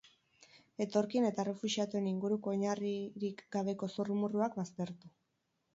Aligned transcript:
Etorkin 0.85 1.27
edo 1.29 1.43
errefuxiatuen 1.43 2.07
inguruko 2.13 2.55
oinarririk 2.55 3.47
gabeko 3.59 3.95
zurrumurruak 3.99 4.63
baztertu. 4.63 5.19